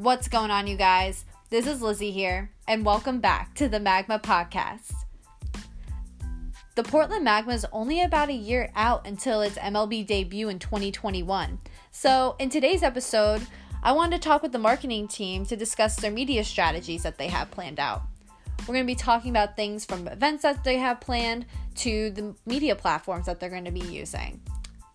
[0.00, 1.26] What's going on, you guys?
[1.50, 4.94] This is Lizzie here, and welcome back to the Magma Podcast.
[6.74, 11.58] The Portland Magma is only about a year out until its MLB debut in 2021.
[11.90, 13.46] So, in today's episode,
[13.82, 17.28] I wanted to talk with the marketing team to discuss their media strategies that they
[17.28, 18.00] have planned out.
[18.60, 21.44] We're going to be talking about things from events that they have planned
[21.74, 24.40] to the media platforms that they're going to be using.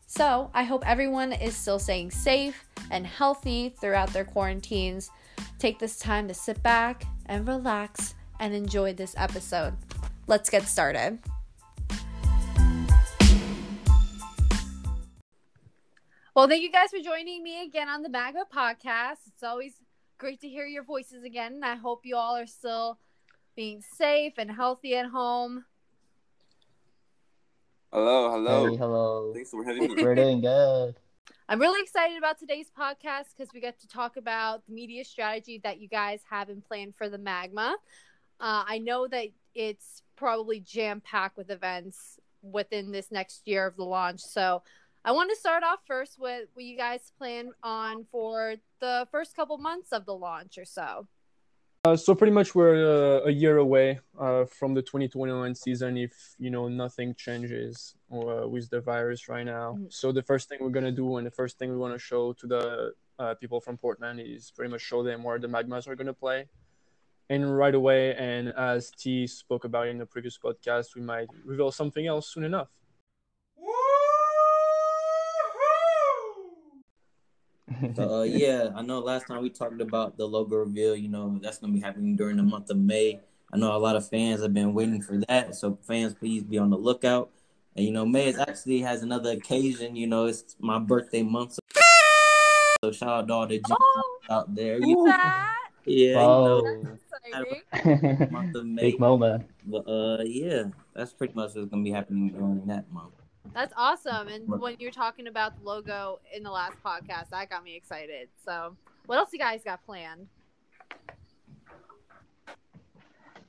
[0.08, 5.12] So, I hope everyone is still staying safe and healthy throughout their quarantines.
[5.60, 9.74] Take this time to sit back and relax and enjoy this episode.
[10.28, 11.20] Let's get started.
[16.36, 19.20] Well, thank you guys for joining me again on the Magma podcast.
[19.28, 19.76] It's always
[20.18, 21.62] great to hear your voices again.
[21.64, 23.00] I hope you all are still
[23.56, 25.64] being safe and healthy at home.
[27.94, 28.68] Hello, hello.
[28.68, 29.34] Hey, hello.
[29.34, 30.04] Thanks for having me.
[30.04, 30.96] We're doing good.
[31.48, 35.62] I'm really excited about today's podcast because we get to talk about the media strategy
[35.64, 37.76] that you guys have in plan for the Magma.
[38.40, 43.76] Uh, I know that it's probably jam packed with events within this next year of
[43.76, 44.22] the launch.
[44.22, 44.64] So
[45.04, 49.36] I want to start off first with what you guys plan on for the first
[49.36, 51.08] couple months of the launch or so.
[51.86, 56.34] Uh, so pretty much we're uh, a year away uh, from the 2021 season if
[56.40, 59.78] you know nothing changes uh, with the virus right now.
[59.78, 59.94] Mhm.
[59.94, 62.34] So the first thing we're gonna do and the first thing we want to show
[62.34, 65.96] to the uh, people from Portland is pretty much show them where the Magmas are
[65.96, 66.50] gonna play.
[67.30, 71.72] And right away, and as T spoke about in the previous podcast, we might reveal
[71.72, 72.72] something else soon enough.
[77.96, 80.96] So uh, yeah, I know last time we talked about the logo reveal.
[80.96, 83.20] You know that's gonna be happening during the month of May.
[83.54, 86.58] I know a lot of fans have been waiting for that, so fans please be
[86.58, 87.32] on the lookout.
[87.76, 89.96] And you know May is actually has another occasion.
[89.96, 91.58] You know it's my birthday month,
[92.84, 94.80] so shout out to all the G Oh, out there.
[94.80, 96.98] You, that yeah, you know
[98.32, 98.92] month of May.
[98.92, 99.50] Big moment.
[99.66, 100.64] But uh, yeah,
[100.94, 103.14] that's pretty much what's gonna be happening during that month.
[103.54, 104.28] That's awesome.
[104.28, 108.30] And when you're talking about the logo in the last podcast, that got me excited.
[108.44, 108.76] So,
[109.06, 110.28] what else you guys got planned?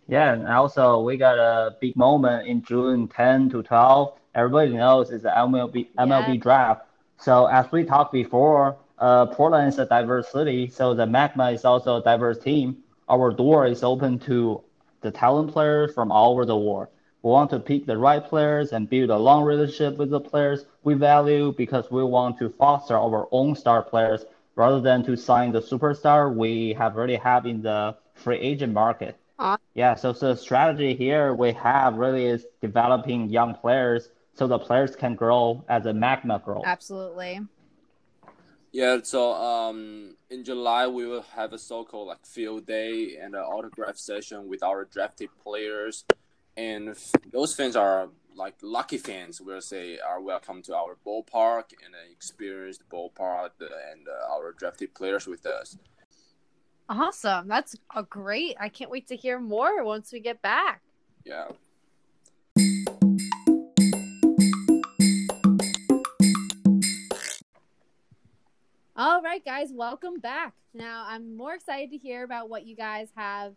[0.08, 4.12] Yeah, and also we got a big moment in June 10 to 12.
[4.34, 6.40] Everybody knows it's the MLB MLB Yeah.
[6.40, 6.82] draft.
[7.18, 11.64] So as we talked before, uh, Portland is a diverse city, so the Magma is
[11.64, 12.76] also a diverse team.
[13.08, 14.62] Our door is open to
[15.00, 16.88] the talent players from all over the world.
[17.26, 20.64] We want to pick the right players and build a long relationship with the players
[20.84, 25.50] we value because we want to foster our own star players rather than to sign
[25.50, 29.16] the superstar we have already have in the free agent market.
[29.40, 34.60] Aw- Yeah, so the strategy here we have really is developing young players so the
[34.60, 36.62] players can grow as a magma grow.
[36.64, 37.40] Absolutely.
[38.70, 43.40] Yeah, so um, in July we will have a so-called like field day and an
[43.40, 46.04] autograph session with our drafted players,
[46.56, 49.40] and f- those fans are like lucky fans.
[49.40, 54.52] We'll say are welcome to our ballpark and uh, experience the ballpark and uh, our
[54.52, 55.78] drafted players with us.
[56.88, 57.48] Awesome.
[57.48, 58.56] That's a great.
[58.60, 60.82] I can't wait to hear more once we get back.
[61.24, 61.48] Yeah.
[68.98, 70.54] All right, guys, welcome back.
[70.72, 73.54] Now, I'm more excited to hear about what you guys have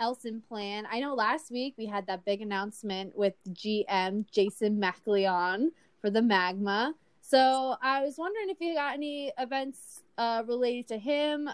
[0.00, 0.86] else in plan.
[0.90, 5.68] I know last week we had that big announcement with GM Jason McLeod
[6.00, 6.94] for the Magma.
[7.20, 11.48] So I was wondering if you got any events uh, related to him.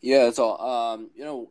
[0.00, 1.50] Yeah, so um, you know,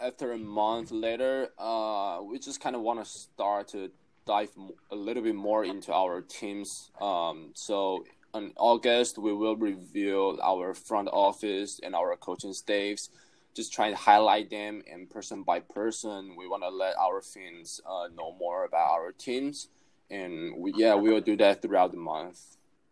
[0.00, 3.90] after a month later, uh, we just kind of want to start to
[4.26, 4.50] dive
[4.90, 6.90] a little bit more into our teams.
[7.00, 8.04] Um, so
[8.34, 13.10] in August, we will reveal our front office and our coaching staffs.
[13.58, 16.36] Just trying to highlight them and person by person.
[16.38, 19.66] We want to let our fans uh, know more about our teams,
[20.08, 22.38] and we, yeah, we will do that throughout the month.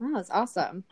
[0.03, 0.83] Oh, that's awesome.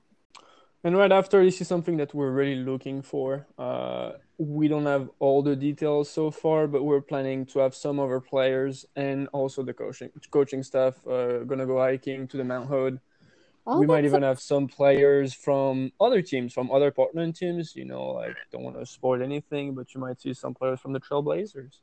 [0.85, 3.49] And right after, this is something that we're really looking for.
[3.59, 7.99] Uh, we don't have all the details so far, but we're planning to have some
[7.99, 12.45] of our players and also the coaching coaching staff uh, gonna go hiking to the
[12.45, 13.01] Mount Hood.
[13.67, 17.75] Oh, we might even have some players from other teams, from other Portland teams.
[17.75, 20.93] You know, like don't want to spoil anything, but you might see some players from
[20.93, 21.79] the Trailblazers.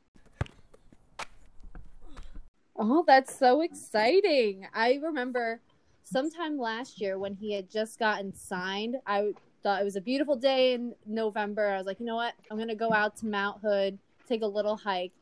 [2.76, 4.66] Oh, that's so exciting.
[4.74, 5.60] I remember
[6.04, 9.32] sometime last year when he had just gotten signed, I
[9.62, 11.68] thought it was a beautiful day in November.
[11.68, 12.34] I was like, you know what?
[12.50, 13.98] I'm going to go out to Mount Hood,
[14.28, 15.12] take a little hike.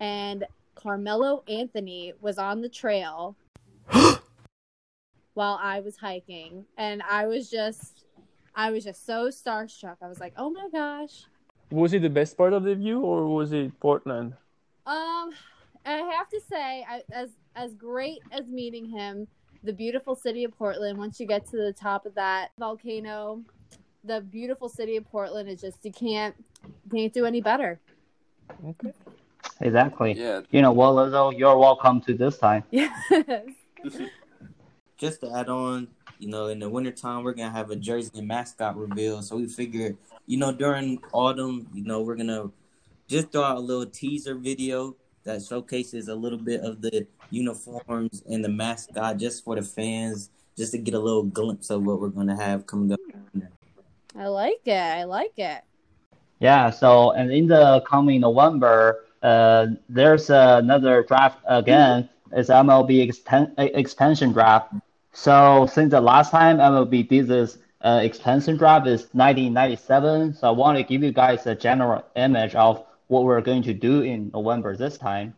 [0.00, 0.44] And
[0.74, 3.36] Carmelo Anthony was on the trail
[5.34, 6.64] while I was hiking.
[6.76, 8.04] And I was just,
[8.54, 9.96] I was just so starstruck.
[10.02, 11.24] I was like, oh my gosh.
[11.70, 14.34] Was it the best part of the view, or was it Portland?
[14.84, 15.30] Um,
[15.86, 19.26] I have to say, I, as as great as meeting him,
[19.64, 20.98] the beautiful city of Portland.
[20.98, 23.42] Once you get to the top of that volcano,
[24.04, 26.34] the beautiful city of Portland is just you can't
[26.90, 27.80] can't do any better.
[28.66, 28.92] Okay.
[29.60, 30.12] Exactly.
[30.12, 30.40] Yeah.
[30.50, 31.36] You know what, Lizzo?
[31.36, 32.64] You're welcome to this time.
[32.70, 32.92] Yes.
[35.02, 35.88] Just to add on,
[36.20, 39.20] you know, in the wintertime, we're gonna have a jersey and mascot reveal.
[39.20, 39.96] So we figured,
[40.26, 42.52] you know, during autumn, you know, we're gonna
[43.08, 44.94] just throw out a little teaser video
[45.24, 50.30] that showcases a little bit of the uniforms and the mascot just for the fans,
[50.56, 53.00] just to get a little glimpse of what we're gonna have coming up.
[54.16, 54.70] I like it.
[54.70, 55.62] I like it.
[56.38, 56.70] Yeah.
[56.70, 62.08] So, and in the coming November, uh, there's another draft again.
[62.30, 64.72] It's MLB exten- expansion draft.
[65.12, 70.50] So since the last time MLB did this uh, expansion draft is 1997, so I
[70.50, 74.30] want to give you guys a general image of what we're going to do in
[74.32, 75.34] November this time.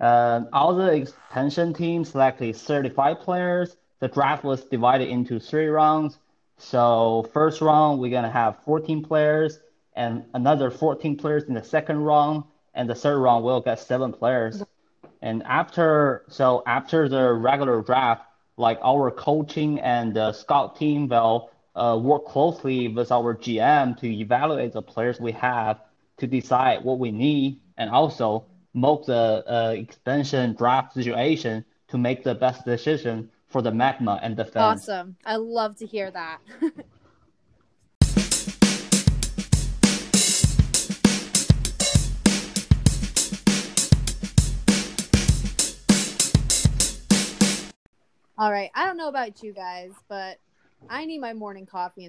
[0.00, 3.76] Uh, all the expansion teams selected 35 players.
[4.00, 6.18] The draft was divided into three rounds.
[6.56, 9.60] So first round we're gonna have 14 players,
[9.94, 14.12] and another 14 players in the second round, and the third round we'll get seven
[14.12, 14.62] players.
[15.22, 18.24] And after so after the regular draft,
[18.58, 24.06] like our coaching and the scout team will uh, work closely with our GM to
[24.06, 25.80] evaluate the players we have
[26.18, 28.44] to decide what we need and also
[28.74, 34.36] mock the uh, expansion draft situation to make the best decision for the magma and
[34.36, 34.82] the fans.
[34.82, 35.16] Awesome.
[35.24, 36.40] I love to hear that.
[48.38, 48.70] All right.
[48.72, 50.38] I don't know about you guys, but
[50.88, 52.08] I need my morning coffee.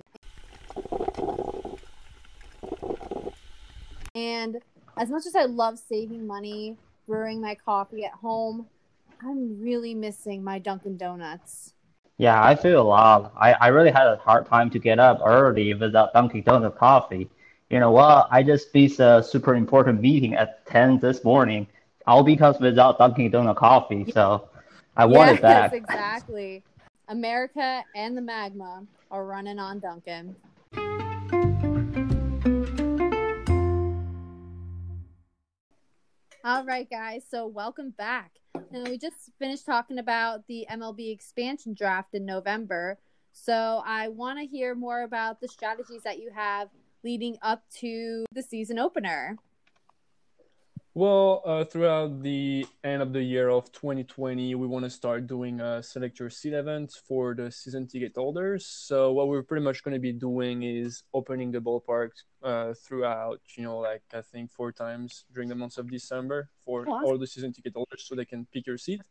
[4.13, 4.57] And
[4.95, 6.77] as much as I love saving money
[7.07, 8.67] brewing my coffee at home,
[9.23, 11.73] I'm really missing my Dunkin' Donuts.
[12.19, 13.33] Yeah, I feel a lot.
[13.35, 17.27] I, I really had a hard time to get up early without Dunkin' Donuts coffee.
[17.71, 18.27] You know what?
[18.29, 21.65] I just missed a super important meeting at 10 this morning,
[22.05, 24.11] all because without Dunkin' Donuts coffee.
[24.11, 24.48] So
[24.99, 25.71] I want it back.
[25.71, 26.61] Yes, exactly.
[27.07, 30.35] America and the magma are running on Dunkin'.
[36.43, 37.23] All right, guys.
[37.31, 38.31] So welcome back.
[38.71, 42.97] Now we just finished talking about the MLB expansion draft in November.
[43.31, 46.67] So I want to hear more about the strategies that you have
[47.05, 49.37] leading up to the season opener.
[50.95, 55.61] Well, uh, throughout the end of the year of 2020, we want to start doing
[55.61, 58.65] a select your seat events for the season ticket holders.
[58.65, 62.09] So what we're pretty much going to be doing is opening the ballpark
[62.43, 66.87] uh, throughout, you know, like I think four times during the months of December for
[66.87, 67.05] Awesome.
[67.05, 69.01] all the season ticket holders, so they can pick your seat.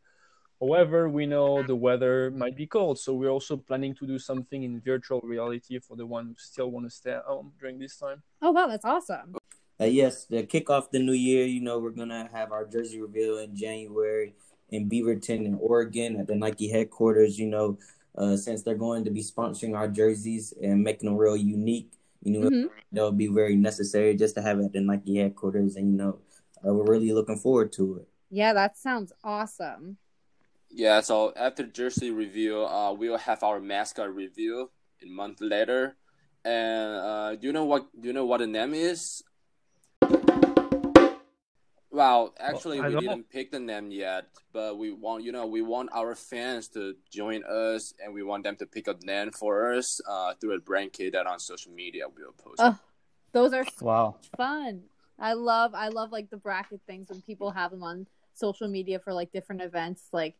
[0.60, 4.64] However, we know the weather might be cold, so we're also planning to do something
[4.64, 7.96] in virtual reality for the one who still want to stay at home during this
[7.96, 8.24] time.
[8.42, 9.36] Oh wow, that's awesome.
[9.80, 13.00] Uh, yes, to kick off the new year, you know, we're gonna have our jersey
[13.00, 14.34] reveal in January
[14.70, 17.38] in Beaverton in Oregon at the Nike headquarters.
[17.38, 17.78] You know,
[18.16, 21.92] uh, since they're going to be sponsoring our jerseys and making them real unique,
[22.22, 22.70] you know, Mhm.
[22.90, 25.76] that'll be very necessary just to have it at the Nike headquarters.
[25.76, 26.18] And you know,
[26.66, 28.08] uh, we're really looking forward to it.
[28.30, 29.98] Yeah, that sounds awesome.
[30.70, 34.70] Yeah, so after jersey review, uh, we'll have our mascot review
[35.02, 35.96] a month later.
[36.44, 39.22] And uh, do you know what do you know what the name is?
[41.90, 45.62] Well, actually, I we didn't pick the name yet, but we want you know we
[45.62, 49.72] want our fans to join us, and we want them to pick a name for
[49.72, 52.56] us uh, through a brand kit that on social media we'll post.
[52.58, 52.78] Oh.
[53.32, 54.16] Those are so Wow.
[54.36, 54.84] fun.
[55.18, 58.98] I love I love like the bracket things when people have them on social media
[59.00, 60.36] for like different events like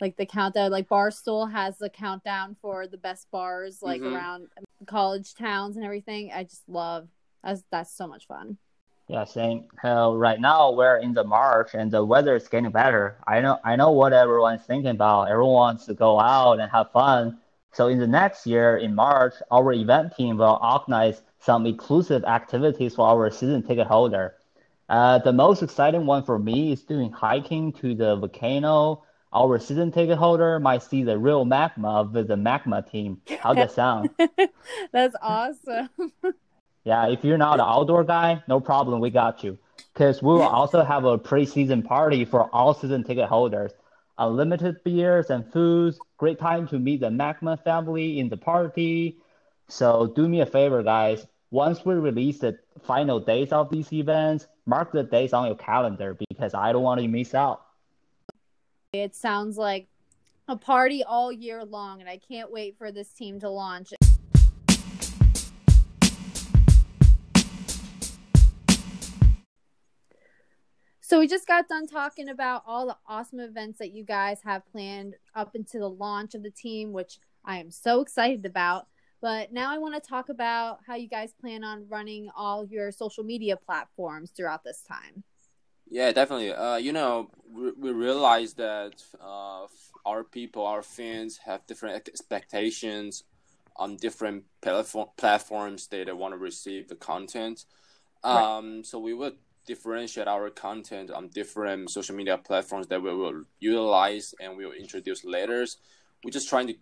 [0.00, 4.12] like the countdown like Barstool has the countdown for the best bars like Mhm.
[4.12, 4.48] around
[4.86, 6.30] college towns and everything.
[6.32, 7.08] I just love
[7.42, 8.58] that's that's so much fun.
[9.12, 9.66] Yeah, same.
[9.84, 13.18] Right now we're in the March and the weather is getting better.
[13.26, 15.24] I know I know what everyone's thinking about.
[15.24, 17.36] Everyone wants to go out and have fun.
[17.72, 22.94] So in the next year in March, our event team will organize some exclusive activities
[22.94, 24.36] for our season ticket holder.
[24.88, 29.04] Uh, the most exciting one for me is doing hiking to the volcano.
[29.34, 33.20] Our season ticket holder might see the real magma with the magma team.
[33.40, 34.08] How does that sound?
[34.90, 35.90] that's awesome.
[36.84, 39.58] Yeah, if you're not an outdoor guy, no problem, we got you.
[39.92, 43.72] Because we will also have a preseason party for all season ticket holders.
[44.18, 49.18] Unlimited beers and foods, great time to meet the Magma family in the party.
[49.68, 51.26] So do me a favor, guys.
[51.50, 56.14] once we release the final dates of these events, mark the dates on your calendar
[56.14, 57.62] because I don't want to miss out.
[58.92, 59.86] It sounds like
[60.48, 63.92] a party all year long, and I can't wait for this team to launch.
[71.12, 74.64] So we just got done talking about all the awesome events that you guys have
[74.72, 78.86] planned up into the launch of the team, which I am so excited about.
[79.20, 82.90] But now I want to talk about how you guys plan on running all your
[82.90, 85.22] social media platforms throughout this time.
[85.86, 86.54] Yeah, definitely.
[86.54, 89.66] Uh, you know, we, we realize that uh,
[90.06, 93.24] our people, our fans, have different expectations
[93.76, 97.66] on different platform platforms they, they want to receive the content.
[98.24, 98.86] Um, right.
[98.86, 99.34] So we would
[99.66, 104.72] differentiate our content on different social media platforms that we will utilize and we will
[104.72, 105.66] introduce later.
[106.24, 106.74] We're just trying to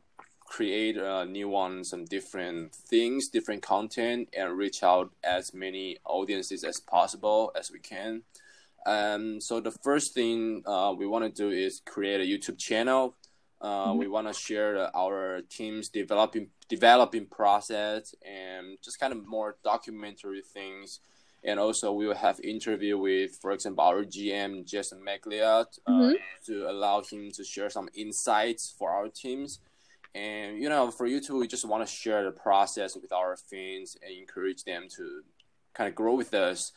[0.50, 6.64] create uh, new ones and different things, different content, and reach out as many audiences
[6.64, 8.22] as possible as we can.
[8.84, 13.14] Um, so the first thing uh, we want to do is create a YouTube channel.
[13.60, 13.99] Uh, mm-hmm.
[13.99, 20.40] We want to share our team's developing developing process and just kind of more documentary
[20.40, 21.00] things
[21.44, 26.14] and also we will have interview with, for example, our GM Jason McLeod uh, mm-hmm.
[26.47, 29.61] to allow him to share some insights for our teams.
[30.14, 33.97] And you know, for YouTube, we just want to share the process with our fans
[34.02, 35.23] and encourage them to
[35.75, 36.73] kind of grow with us.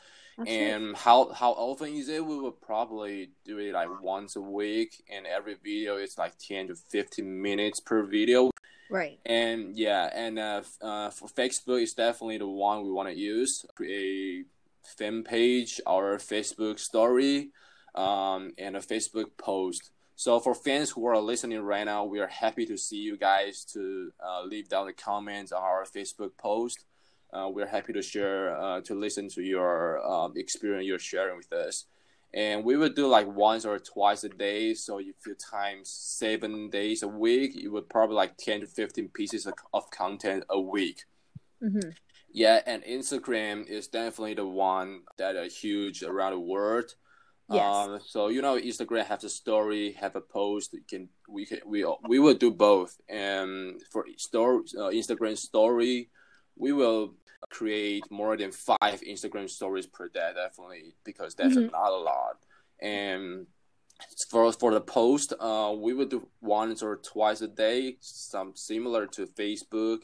[0.47, 2.25] and how how often is it?
[2.25, 6.69] We will probably do it like once a week, and every video is like ten
[6.69, 8.49] to fifteen minutes per video.
[8.93, 9.19] Right.
[9.25, 13.65] And yeah, and uh, uh, for Facebook, is definitely the one we want to use.
[13.83, 14.43] A
[14.83, 17.49] fan page, our Facebook story,
[17.95, 19.89] um, and a Facebook post.
[20.15, 23.65] So for fans who are listening right now, we are happy to see you guys
[23.73, 26.85] to uh, leave down the comments on our Facebook post.
[27.33, 31.51] Uh, we're happy to share uh, to listen to your um, experience you're sharing with
[31.51, 31.85] us
[32.33, 36.69] and we would do like once or twice a day so if you times seven
[36.69, 40.59] days a week you would probably like 10 to 15 pieces of, of content a
[40.59, 41.03] week
[41.61, 41.89] mm-hmm.
[42.33, 46.95] Yeah, and Instagram is definitely the one that are huge around the world.
[47.51, 47.63] Yes.
[47.63, 50.73] Um, so you know, Instagram has a story, have a post.
[50.73, 52.99] You can we can we we will do both.
[53.07, 56.09] And for story, uh, Instagram story,
[56.55, 57.13] we will
[57.49, 61.71] create more than five Instagram stories per day, definitely, because that's mm-hmm.
[61.71, 62.37] not a lot.
[62.79, 63.47] And
[64.29, 69.07] for for the post, uh, we would do once or twice a day, some similar
[69.07, 70.03] to Facebook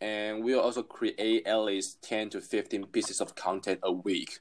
[0.00, 4.38] and we'll also create at least 10 to 15 pieces of content a week.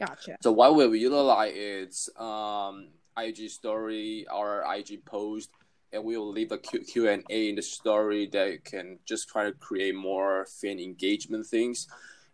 [0.00, 0.36] Gotcha.
[0.42, 5.50] So what we utilize is um, IG story or IG post,
[5.94, 9.52] and we will leave a Q- Q&A in the story that can just try to
[9.52, 11.86] create more fan engagement things.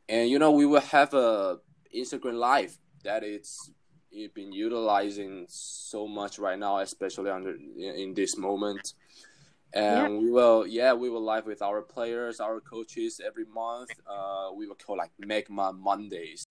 [0.09, 1.59] And, you know, we will have a
[1.95, 3.71] Instagram live that it's
[4.35, 8.95] been utilizing so much right now, especially under in this moment
[9.73, 10.21] and yeah.
[10.21, 14.67] we will yeah we will live with our players our coaches every month uh we
[14.67, 16.45] will call like magma mondays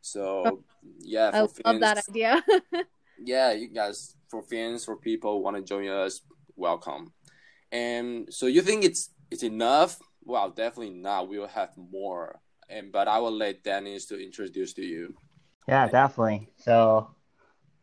[0.00, 0.64] so
[0.98, 2.42] yeah i fans, love that idea
[3.22, 6.20] yeah you guys for fans for people want to join us
[6.56, 7.12] welcome.
[7.72, 9.98] And so you think it's it's enough?
[10.22, 11.28] Well definitely not.
[11.28, 12.40] We will have more.
[12.68, 15.14] And but i will let dennis to introduce to you.
[15.68, 16.48] Yeah definitely.
[16.56, 17.14] So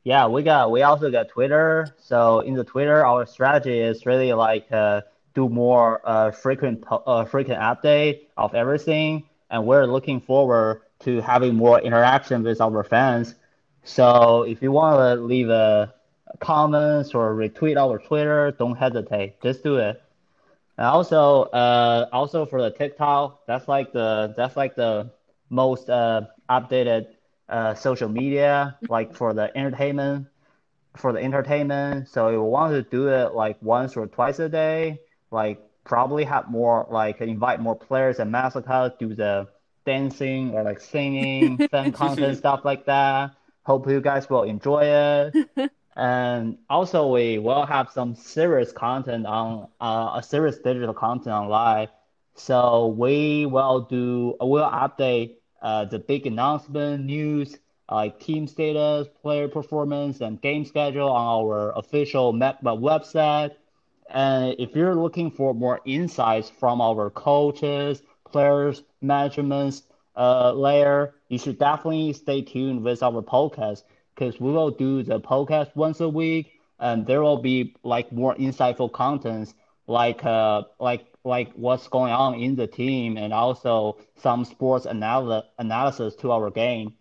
[0.04, 1.96] yeah, we got we also got Twitter.
[2.00, 5.02] So in the Twitter, our strategy is really like uh,
[5.36, 11.56] do more uh, frequent uh, frequent update of everything, and we're looking forward to having
[11.56, 13.36] more interaction with our fans.
[13.84, 15.94] So if you want to leave a
[16.40, 20.02] comments or retweet our Twitter, don't hesitate, just do it.
[20.78, 25.12] And also, uh, also for the TikTok, that's like the that's like the
[25.50, 27.08] most uh, updated
[27.50, 30.28] uh, social media, like for the entertainment,
[30.96, 32.08] for the entertainment.
[32.08, 36.50] So you want to do it like once or twice a day, like probably have
[36.50, 39.48] more, like invite more players and mascots, do the
[39.86, 43.32] dancing or like singing, fan content, stuff like that.
[43.64, 45.72] Hope you guys will enjoy it.
[45.96, 51.88] and also we will have some serious content on uh, a serious digital content online.
[52.36, 57.58] So we will do, we'll update uh, the big announcement, news,
[57.90, 63.52] like team status, player performance, and game schedule on our official Magma website.
[64.10, 69.84] And if you're looking for more insights from our coaches, players, management
[70.16, 75.20] uh, layer, you should definitely stay tuned with our podcast because we will do the
[75.20, 79.54] podcast once a week, and there will be like more insightful contents
[79.88, 85.44] like uh like like what's going on in the team and also some sports anal-
[85.60, 86.94] analysis to our game.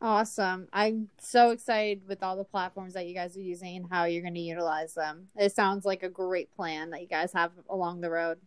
[0.00, 0.68] Awesome.
[0.72, 4.22] I'm so excited with all the platforms that you guys are using and how you're
[4.22, 5.28] going to utilize them.
[5.36, 8.38] It sounds like a great plan that you guys have along the road.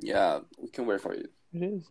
[0.00, 1.28] Yeah, we can wait for you.
[1.52, 1.84] It is.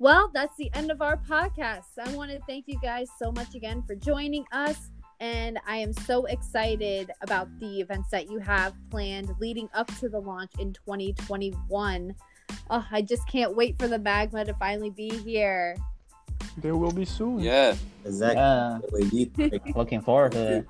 [0.00, 1.98] Well, that's the end of our podcast.
[1.98, 4.90] I want to thank you guys so much again for joining us.
[5.18, 10.08] And I am so excited about the events that you have planned leading up to
[10.08, 12.14] the launch in 2021.
[12.50, 15.76] Oh, ah, I just can't wait for the magma to finally be here.
[16.56, 17.40] There will be soon.
[17.40, 17.74] Yeah.
[18.04, 18.36] Exactly.
[18.38, 20.66] Yeah, Wait, you think- looking forward to it.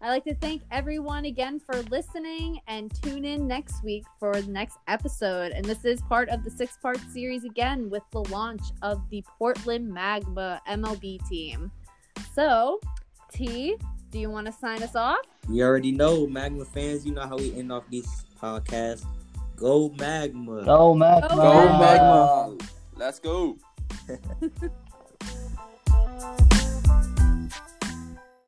[0.00, 4.48] I'd like to thank everyone again for listening and tune in next week for the
[4.48, 5.50] next episode.
[5.50, 9.24] And this is part of the six part series again with the launch of the
[9.38, 11.72] Portland Magma MLB team.
[12.32, 12.78] So,
[13.32, 13.76] T,
[14.10, 15.18] do you want to sign us off?
[15.48, 17.04] You already know, Magma fans.
[17.04, 19.04] You know how we end off these podcasts.
[19.56, 20.64] Go Magma.
[20.64, 21.28] Go Magma!
[21.28, 21.78] Go Go Magma!
[21.80, 22.56] Magma!
[22.94, 23.56] Let's go.